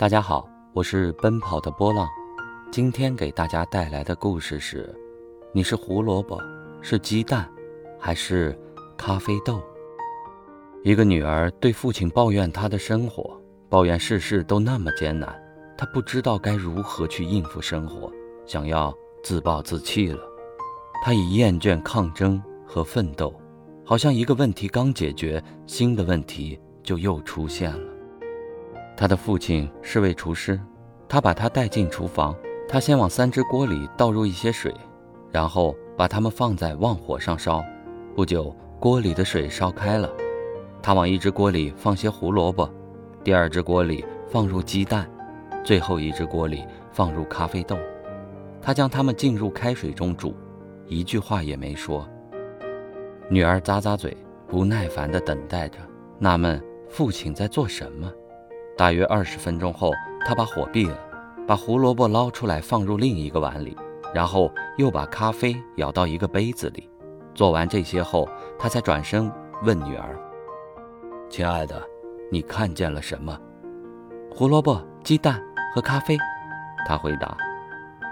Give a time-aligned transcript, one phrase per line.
[0.00, 2.08] 大家好，我是奔跑的波浪。
[2.72, 4.98] 今天给大家带来的故事是：
[5.52, 6.40] 你是胡萝卜，
[6.80, 7.46] 是鸡蛋，
[7.98, 8.58] 还是
[8.96, 9.60] 咖啡豆？
[10.82, 15.38] 一个女儿对父亲抱怨她的生活，抱怨事事都那么艰难，
[15.76, 18.10] 她不知道该如何去应付生活，
[18.46, 20.18] 想要自暴自弃了。
[21.04, 23.38] 她已厌倦抗争和奋斗，
[23.84, 27.89] 好像一个问题刚解决，新的问题就又出现了。
[29.00, 30.60] 他的父亲是位厨师，
[31.08, 32.36] 他把他带进厨房。
[32.68, 34.70] 他先往三只锅里倒入一些水，
[35.32, 37.64] 然后把它们放在旺火上烧。
[38.14, 40.12] 不久，锅里的水烧开了。
[40.82, 42.70] 他往一只锅里放些胡萝卜，
[43.24, 45.10] 第二只锅里放入鸡蛋，
[45.64, 46.62] 最后一只锅里
[46.92, 47.78] 放入咖啡豆。
[48.60, 50.36] 他将它们浸入开水中煮，
[50.86, 52.06] 一句话也没说。
[53.30, 54.14] 女儿咂咂嘴，
[54.46, 55.78] 不耐烦地等待着，
[56.18, 58.12] 纳闷父亲在做什么。
[58.80, 59.92] 大约二十分钟后，
[60.24, 60.98] 他把火闭了，
[61.46, 63.76] 把胡萝卜捞出来放入另一个碗里，
[64.14, 66.88] 然后又把咖啡舀到一个杯子里。
[67.34, 68.26] 做完这些后，
[68.58, 69.30] 他才转身
[69.64, 70.18] 问女儿
[71.28, 71.82] ：“亲爱的，
[72.32, 73.38] 你看见了什么
[74.32, 75.38] ？”“胡萝卜、鸡蛋
[75.74, 76.16] 和咖啡。”
[76.88, 77.36] 他回答。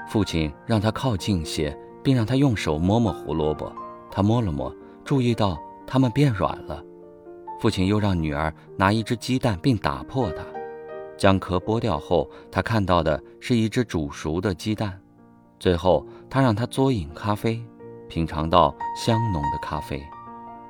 [0.07, 3.73] 父亲让他靠近些，并让他用手摸摸胡萝卜。
[4.11, 4.71] 他摸了摸，
[5.03, 6.85] 注意到它们变软了。
[7.59, 10.45] 父亲又让女儿拿一只鸡蛋，并打破它。
[11.19, 14.99] 将壳剥掉后，他看到的是一只煮熟的鸡蛋。
[15.59, 17.61] 最后，他让他嘬饮咖啡，
[18.09, 20.01] 品尝到香浓的咖啡。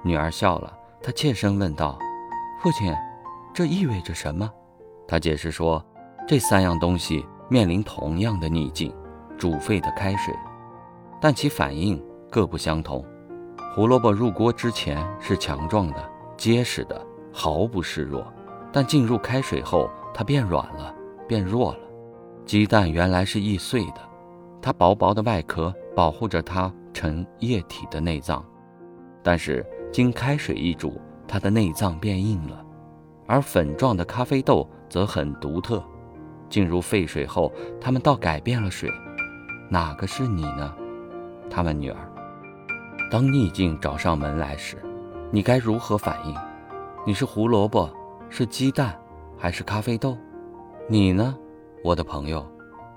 [0.02, 1.98] 女儿笑了，她怯声问道
[2.62, 2.92] ：“父亲，
[3.52, 4.50] 这意味着什么？”
[5.06, 5.84] 他解释说
[6.26, 8.94] ：“这三样东西面临同样的逆境——
[9.36, 10.34] 煮沸的开水，
[11.20, 13.04] 但其反应各不相同。
[13.74, 18.26] 胡萝卜入锅之前是强壮的、结实的，毫不示弱，
[18.72, 20.92] 但进入开水后，它变软了，
[21.28, 21.78] 变弱了。
[22.44, 24.00] 鸡蛋原来是易碎的，
[24.60, 28.44] 它薄薄的外壳保护着它成液体的内脏，
[29.22, 32.66] 但是经开水一煮，它的内脏变硬了。
[33.28, 35.80] 而粉状的咖啡豆则很独特，
[36.50, 38.90] 进入沸水后，它们倒改变了水。
[39.70, 40.74] 哪个是你呢？
[41.48, 42.12] 他问女儿。
[43.08, 44.82] 当逆境找上门来时，
[45.30, 46.34] 你该如何反应？
[47.06, 47.88] 你是胡萝卜，
[48.28, 48.98] 是鸡蛋？
[49.38, 50.18] 还是咖啡豆，
[50.88, 51.36] 你呢，
[51.84, 52.44] 我的朋友？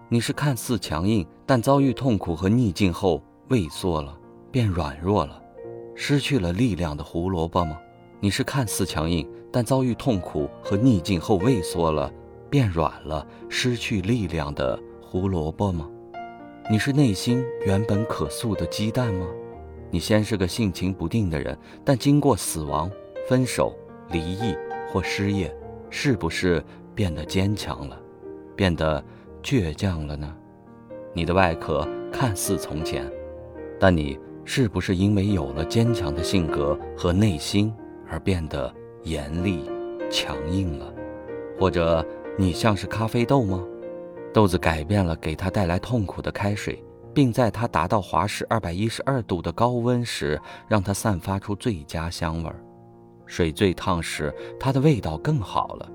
[0.10, 4.18] 你是看似强硬，但遭遇痛苦和逆境后畏缩了，
[4.52, 5.40] 变软弱了，
[5.94, 7.78] 失去了力量的胡萝卜吗？
[8.20, 12.12] 你是看似强硬，但遭遇痛苦和逆境后畏缩了，
[12.50, 15.88] 变软了，失去力量的胡萝卜吗？
[16.72, 19.28] 你是内心原本可塑的鸡蛋吗？
[19.92, 22.90] 你先是个性情不定的人，但经过死亡、
[23.28, 23.76] 分手、
[24.10, 24.56] 离异
[24.92, 25.56] 或失业。
[25.92, 26.64] 是不是
[26.96, 28.02] 变得坚强了，
[28.56, 29.04] 变得
[29.44, 30.34] 倔强了呢？
[31.14, 33.06] 你的外壳看似从前，
[33.78, 37.72] 但你是不是因为有了坚强的性格和内心
[38.10, 39.70] 而变得严厉、
[40.10, 40.94] 强硬了？
[41.60, 42.04] 或者
[42.38, 43.64] 你像是咖啡豆吗？
[44.34, 46.82] 豆子改变了给它带来痛苦的开水，
[47.14, 52.56] 并在它达到华氏二百一十二度的高温时，让它散发出最佳香味儿。
[53.32, 55.90] 水最烫时，它的味道更好了。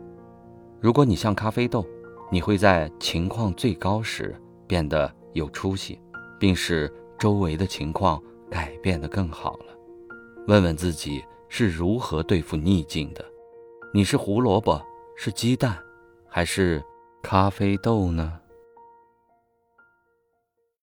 [0.81, 1.87] 如果你像咖啡豆，
[2.33, 4.35] 你会在情况最高时
[4.67, 6.01] 变得有出息，
[6.41, 8.19] 并使周围的情况
[8.51, 9.67] 改变得更好了。
[10.47, 13.23] 问问自己是如何对付逆境的？
[13.93, 14.81] 你是胡萝卜，
[15.15, 15.77] 是鸡蛋，
[16.27, 16.83] 还是
[17.23, 18.33] 咖啡豆呢？